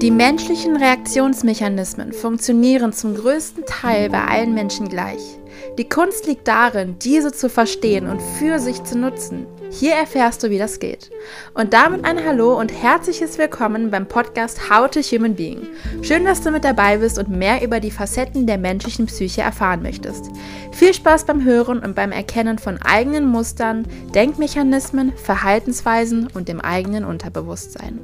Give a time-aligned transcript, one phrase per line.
[0.00, 5.40] Die menschlichen Reaktionsmechanismen funktionieren zum größten Teil bei allen Menschen gleich.
[5.76, 9.48] Die Kunst liegt darin, diese zu verstehen und für sich zu nutzen.
[9.72, 11.10] Hier erfährst du, wie das geht.
[11.52, 15.66] Und damit ein Hallo und herzliches Willkommen beim Podcast How to Human Being.
[16.02, 19.82] Schön, dass du mit dabei bist und mehr über die Facetten der menschlichen Psyche erfahren
[19.82, 20.30] möchtest.
[20.70, 23.84] Viel Spaß beim Hören und beim Erkennen von eigenen Mustern,
[24.14, 27.98] Denkmechanismen, Verhaltensweisen und dem eigenen Unterbewusstsein.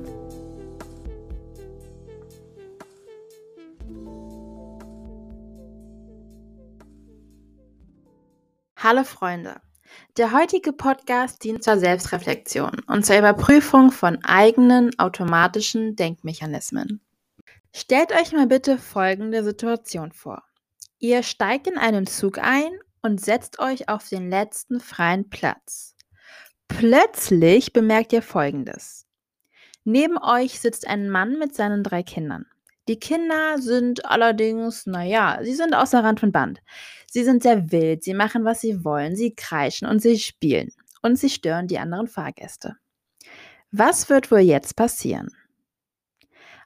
[8.84, 9.62] Hallo Freunde.
[10.18, 17.00] Der heutige Podcast dient zur Selbstreflexion und zur Überprüfung von eigenen automatischen Denkmechanismen.
[17.74, 20.42] Stellt euch mal bitte folgende Situation vor.
[20.98, 25.96] Ihr steigt in einen Zug ein und setzt euch auf den letzten freien Platz.
[26.68, 29.06] Plötzlich bemerkt ihr Folgendes.
[29.84, 32.44] Neben euch sitzt ein Mann mit seinen drei Kindern.
[32.88, 36.60] Die Kinder sind allerdings, naja, sie sind außer Rand von Band.
[37.10, 40.70] Sie sind sehr wild, sie machen, was sie wollen, sie kreischen und sie spielen.
[41.02, 42.76] Und sie stören die anderen Fahrgäste.
[43.70, 45.30] Was wird wohl jetzt passieren?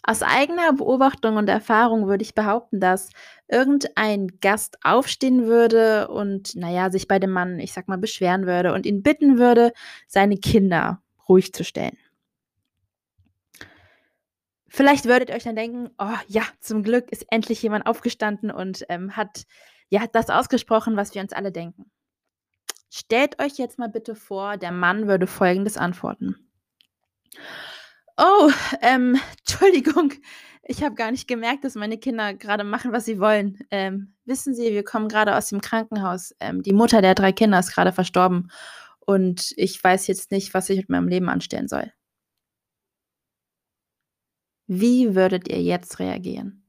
[0.03, 3.11] Aus eigener Beobachtung und Erfahrung würde ich behaupten, dass
[3.47, 8.73] irgendein Gast aufstehen würde und, naja, sich bei dem Mann, ich sag mal, beschweren würde
[8.73, 9.73] und ihn bitten würde,
[10.07, 11.98] seine Kinder ruhig zu stellen.
[14.69, 18.84] Vielleicht würdet ihr euch dann denken, oh ja, zum Glück ist endlich jemand aufgestanden und
[18.88, 19.44] ähm, hat
[19.88, 21.91] ja das ausgesprochen, was wir uns alle denken.
[22.91, 26.36] Stellt euch jetzt mal bitte vor, der Mann würde folgendes antworten.
[28.16, 28.50] Oh,
[28.83, 30.12] ähm, Entschuldigung,
[30.62, 33.58] ich habe gar nicht gemerkt, dass meine Kinder gerade machen, was sie wollen.
[33.70, 36.34] Ähm, wissen Sie, wir kommen gerade aus dem Krankenhaus.
[36.41, 38.50] Ähm, die Mutter der drei Kinder ist gerade verstorben
[39.00, 41.92] und ich weiß jetzt nicht, was ich mit meinem Leben anstellen soll.
[44.69, 46.62] Wie würdet ihr jetzt reagieren?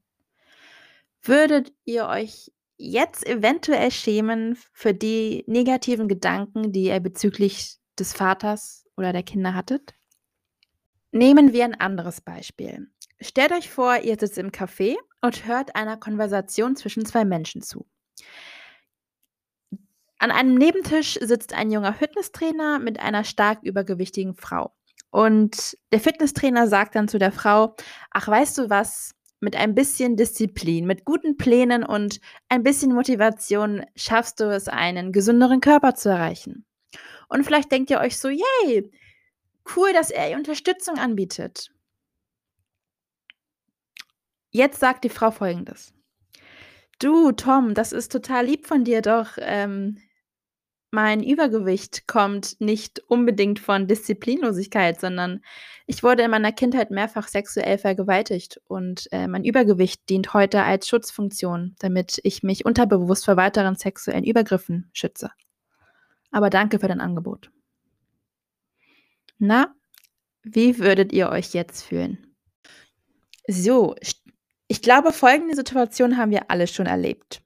[1.22, 8.86] Würdet ihr euch jetzt eventuell schämen für die negativen Gedanken, die ihr bezüglich des Vaters
[8.96, 9.94] oder der Kinder hattet?
[11.12, 12.88] Nehmen wir ein anderes Beispiel.
[13.20, 17.86] Stellt euch vor, ihr sitzt im Café und hört einer Konversation zwischen zwei Menschen zu.
[20.18, 24.72] An einem Nebentisch sitzt ein junger Fitnesstrainer mit einer stark übergewichtigen Frau.
[25.10, 27.74] Und der Fitnesstrainer sagt dann zu der Frau,
[28.10, 33.84] ach weißt du was, mit ein bisschen Disziplin, mit guten Plänen und ein bisschen Motivation
[33.96, 36.66] schaffst du es, einen gesünderen Körper zu erreichen.
[37.28, 38.90] Und vielleicht denkt ihr euch so, yay,
[39.76, 41.70] cool, dass er ihr Unterstützung anbietet.
[44.50, 45.94] Jetzt sagt die Frau folgendes.
[46.98, 49.98] Du, Tom, das ist total lieb von dir, doch ähm,
[50.90, 55.42] mein Übergewicht kommt nicht unbedingt von Disziplinlosigkeit, sondern
[55.86, 60.88] ich wurde in meiner Kindheit mehrfach sexuell vergewaltigt und äh, mein Übergewicht dient heute als
[60.88, 65.30] Schutzfunktion, damit ich mich unterbewusst vor weiteren sexuellen Übergriffen schütze.
[66.30, 67.50] Aber danke für dein Angebot.
[69.38, 69.74] Na,
[70.42, 72.34] wie würdet ihr euch jetzt fühlen?
[73.48, 73.94] So,
[74.68, 77.42] ich glaube, folgende Situation haben wir alle schon erlebt.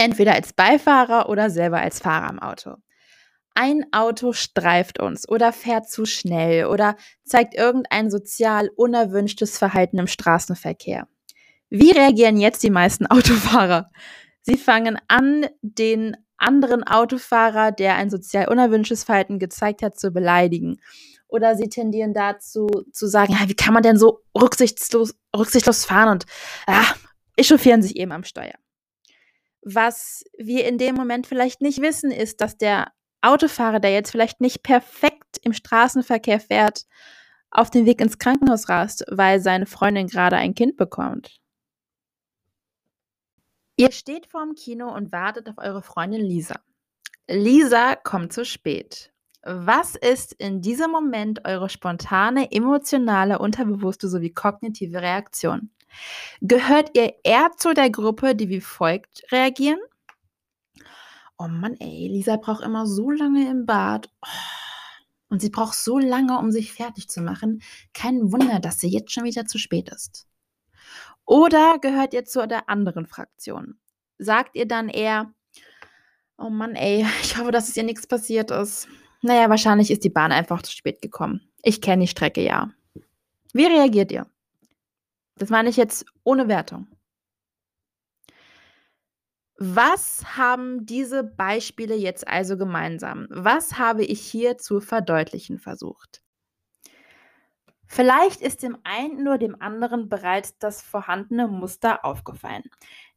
[0.00, 2.76] Entweder als Beifahrer oder selber als Fahrer im Auto.
[3.54, 10.06] Ein Auto streift uns oder fährt zu schnell oder zeigt irgendein sozial unerwünschtes Verhalten im
[10.06, 11.06] Straßenverkehr.
[11.68, 13.90] Wie reagieren jetzt die meisten Autofahrer?
[14.40, 20.80] Sie fangen an, den anderen Autofahrer, der ein sozial unerwünschtes Verhalten gezeigt hat, zu beleidigen.
[21.28, 26.08] Oder sie tendieren dazu zu sagen, ja, wie kann man denn so rücksichtslos, rücksichtslos fahren
[26.08, 26.24] und
[26.66, 26.86] ja,
[27.36, 28.54] echauffieren sich eben am Steuer.
[29.62, 34.40] Was wir in dem Moment vielleicht nicht wissen, ist, dass der Autofahrer, der jetzt vielleicht
[34.40, 36.86] nicht perfekt im Straßenverkehr fährt,
[37.50, 41.40] auf den Weg ins Krankenhaus rast, weil seine Freundin gerade ein Kind bekommt.
[43.76, 46.60] Ihr steht vorm Kino und wartet auf eure Freundin Lisa.
[47.28, 49.12] Lisa kommt zu spät.
[49.42, 55.70] Was ist in diesem Moment eure spontane, emotionale, unterbewusste sowie kognitive Reaktion?
[56.40, 59.80] Gehört ihr eher zu der Gruppe, die wie folgt reagieren?
[61.38, 64.10] Oh Mann, ey, Lisa braucht immer so lange im Bad.
[64.22, 64.28] Oh.
[65.30, 67.62] Und sie braucht so lange, um sich fertig zu machen.
[67.94, 70.26] Kein Wunder, dass sie jetzt schon wieder zu spät ist.
[71.24, 73.78] Oder gehört ihr zu der anderen Fraktion?
[74.18, 75.32] Sagt ihr dann eher,
[76.36, 78.88] oh Mann, ey, ich hoffe, dass es ihr nichts passiert ist.
[79.22, 81.40] Naja, wahrscheinlich ist die Bahn einfach zu spät gekommen.
[81.62, 82.70] Ich kenne die Strecke ja.
[83.52, 84.26] Wie reagiert ihr?
[85.36, 86.88] Das meine ich jetzt ohne Wertung.
[89.56, 93.26] Was haben diese Beispiele jetzt also gemeinsam?
[93.28, 96.22] Was habe ich hier zu verdeutlichen versucht?
[97.86, 102.62] Vielleicht ist dem einen oder dem anderen bereits das vorhandene Muster aufgefallen.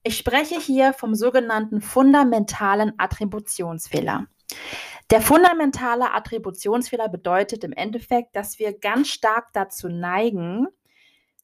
[0.01, 4.25] Ich spreche hier vom sogenannten fundamentalen Attributionsfehler.
[5.11, 10.67] Der fundamentale Attributionsfehler bedeutet im Endeffekt, dass wir ganz stark dazu neigen,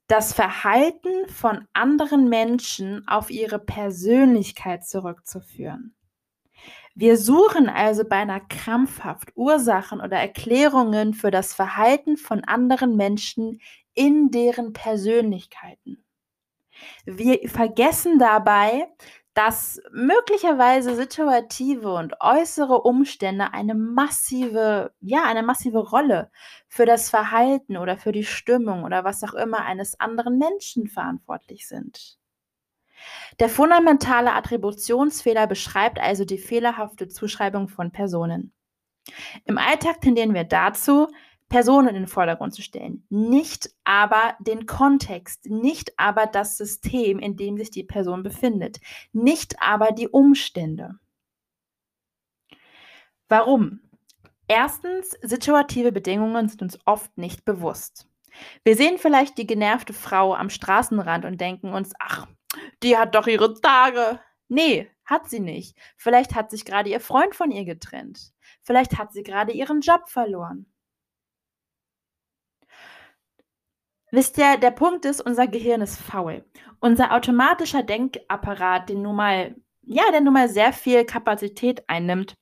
[0.10, 5.96] das Verhalten von anderen Menschen auf ihre Persönlichkeit zurückzuführen.
[6.96, 13.62] Wir suchen also beinahe krampfhaft Ursachen oder Erklärungen für das Verhalten von anderen Menschen
[13.94, 16.04] in deren Persönlichkeiten.
[17.06, 18.88] Wir vergessen dabei,
[19.40, 26.30] dass möglicherweise situative und äußere Umstände eine massive, ja, eine massive Rolle
[26.68, 31.70] für das Verhalten oder für die Stimmung oder was auch immer eines anderen Menschen verantwortlich
[31.70, 32.20] sind.
[33.40, 38.52] Der fundamentale Attributionsfehler beschreibt also die fehlerhafte Zuschreibung von Personen.
[39.46, 41.08] Im Alltag tendieren wir dazu,
[41.50, 47.36] Personen in den Vordergrund zu stellen, nicht aber den Kontext, nicht aber das System, in
[47.36, 48.80] dem sich die Person befindet,
[49.12, 50.96] nicht aber die Umstände.
[53.28, 53.82] Warum?
[54.48, 58.08] Erstens, situative Bedingungen sind uns oft nicht bewusst.
[58.64, 62.28] Wir sehen vielleicht die genervte Frau am Straßenrand und denken uns, ach,
[62.84, 64.20] die hat doch ihre Tage.
[64.48, 65.78] Nee, hat sie nicht.
[65.98, 68.34] Vielleicht hat sich gerade ihr Freund von ihr getrennt.
[68.62, 70.66] Vielleicht hat sie gerade ihren Job verloren.
[74.12, 76.44] Wisst ihr, der Punkt ist, unser Gehirn ist faul.
[76.80, 82.36] Unser automatischer Denkapparat, den nun mal, ja, der nun mal sehr viel Kapazität einnimmt,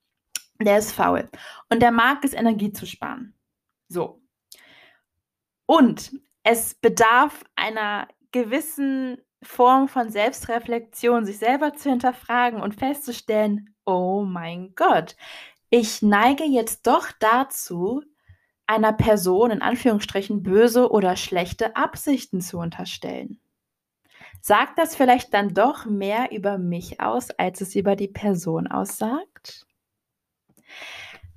[0.59, 1.29] der ist faul.
[1.69, 3.33] Und der mag es, Energie zu sparen.
[3.89, 4.21] So.
[5.65, 6.11] Und
[6.43, 14.73] es bedarf einer gewissen Form von Selbstreflexion, sich selber zu hinterfragen und festzustellen, oh mein
[14.75, 15.15] Gott,
[15.69, 18.01] ich neige jetzt doch dazu,
[18.67, 23.39] einer Person in Anführungsstrichen böse oder schlechte Absichten zu unterstellen.
[24.41, 29.65] Sagt das vielleicht dann doch mehr über mich aus, als es über die Person aussagt?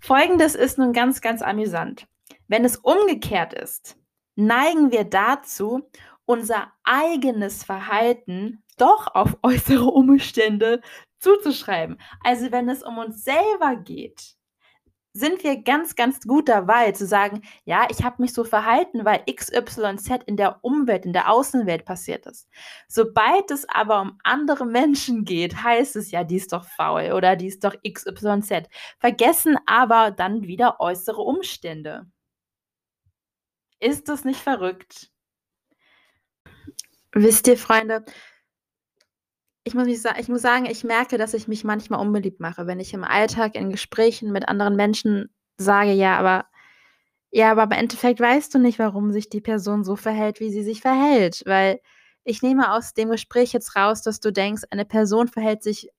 [0.00, 2.06] Folgendes ist nun ganz, ganz amüsant.
[2.48, 3.96] Wenn es umgekehrt ist,
[4.34, 5.88] neigen wir dazu,
[6.24, 10.80] unser eigenes Verhalten doch auf äußere Umstände
[11.18, 12.00] zuzuschreiben.
[12.24, 14.36] Also wenn es um uns selber geht,
[15.12, 19.24] sind wir ganz, ganz gut dabei zu sagen, ja, ich habe mich so verhalten, weil
[19.24, 22.48] XYZ in der Umwelt, in der Außenwelt passiert ist.
[22.88, 27.34] Sobald es aber um andere Menschen geht, heißt es ja, die ist doch faul oder
[27.36, 28.68] die ist doch XYZ.
[28.98, 32.06] Vergessen aber dann wieder äußere Umstände.
[33.80, 35.10] Ist das nicht verrückt?
[37.12, 38.04] Wisst ihr, Freunde,
[39.64, 42.80] ich muss, mich ich muss sagen, ich merke, dass ich mich manchmal unbeliebt mache, wenn
[42.80, 46.46] ich im Alltag in Gesprächen mit anderen Menschen sage, ja, aber
[47.32, 50.64] ja, aber im Endeffekt weißt du nicht, warum sich die Person so verhält, wie sie
[50.64, 51.80] sich verhält, weil
[52.24, 55.90] ich nehme aus dem Gespräch jetzt raus, dass du denkst, eine Person verhält sich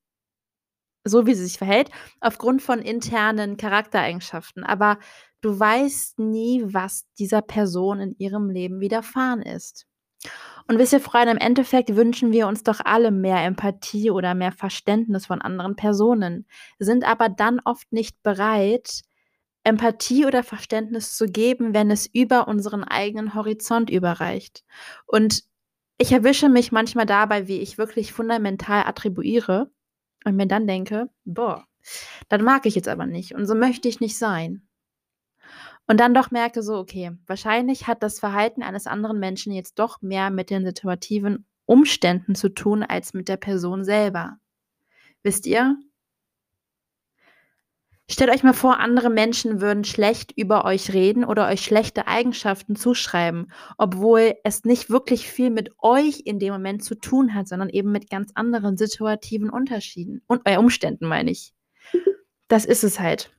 [1.03, 4.99] so, wie sie sich verhält, aufgrund von internen Charaktereigenschaften, aber
[5.41, 9.87] du weißt nie, was dieser Person in ihrem Leben widerfahren ist.
[10.67, 14.51] Und wisst ihr, Freunde, im Endeffekt wünschen wir uns doch alle mehr Empathie oder mehr
[14.51, 16.45] Verständnis von anderen Personen,
[16.79, 19.01] sind aber dann oft nicht bereit,
[19.63, 24.63] Empathie oder Verständnis zu geben, wenn es über unseren eigenen Horizont überreicht.
[25.05, 25.43] Und
[25.97, 29.69] ich erwische mich manchmal dabei, wie ich wirklich fundamental attribuiere
[30.25, 31.65] und mir dann denke, boah,
[32.29, 34.67] das mag ich jetzt aber nicht und so möchte ich nicht sein.
[35.91, 40.01] Und dann doch merke so, okay, wahrscheinlich hat das Verhalten eines anderen Menschen jetzt doch
[40.01, 44.37] mehr mit den situativen Umständen zu tun als mit der Person selber.
[45.21, 45.75] Wisst ihr?
[48.09, 52.77] Stellt euch mal vor, andere Menschen würden schlecht über euch reden oder euch schlechte Eigenschaften
[52.77, 57.67] zuschreiben, obwohl es nicht wirklich viel mit euch in dem Moment zu tun hat, sondern
[57.67, 61.53] eben mit ganz anderen situativen Unterschieden und äh, Umständen, meine ich.
[62.47, 63.35] Das ist es halt.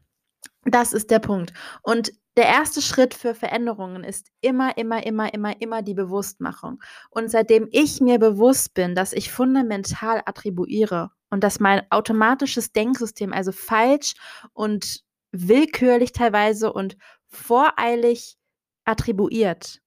[0.65, 1.55] Das ist der Punkt.
[1.83, 6.83] Und der erste Schritt für Veränderungen ist immer, immer, immer, immer, immer die Bewusstmachung.
[7.11, 13.33] Und seitdem ich mir bewusst bin, dass ich fundamental attribuiere und dass mein automatisches Denksystem
[13.33, 14.15] also falsch
[14.55, 16.97] und willkürlich teilweise und
[17.29, 18.37] voreilig
[18.85, 19.81] attribuiert,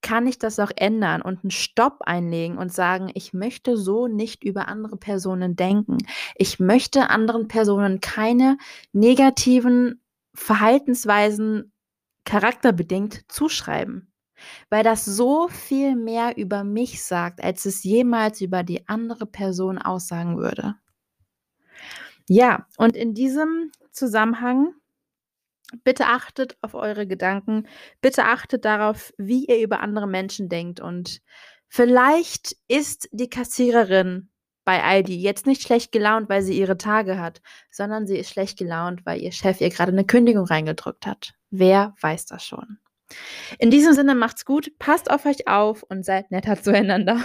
[0.00, 4.44] kann ich das auch ändern und einen Stopp einlegen und sagen, ich möchte so nicht
[4.44, 5.98] über andere Personen denken.
[6.36, 8.58] Ich möchte anderen Personen keine
[8.92, 10.00] negativen
[10.38, 11.72] Verhaltensweisen
[12.24, 14.12] charakterbedingt zuschreiben,
[14.70, 19.78] weil das so viel mehr über mich sagt, als es jemals über die andere Person
[19.78, 20.76] aussagen würde.
[22.28, 24.74] Ja, und in diesem Zusammenhang
[25.84, 27.68] Bitte achtet auf eure Gedanken.
[28.00, 30.80] Bitte achtet darauf, wie ihr über andere Menschen denkt.
[30.80, 31.20] Und
[31.68, 34.30] vielleicht ist die Kassiererin
[34.68, 38.58] bei Aldi jetzt nicht schlecht gelaunt, weil sie ihre Tage hat, sondern sie ist schlecht
[38.58, 41.32] gelaunt, weil ihr Chef ihr gerade eine Kündigung reingedrückt hat.
[41.48, 42.76] Wer weiß das schon?
[43.58, 47.18] In diesem Sinne macht's gut, passt auf euch auf und seid netter zueinander.